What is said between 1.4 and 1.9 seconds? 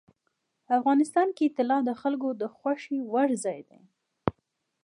طلا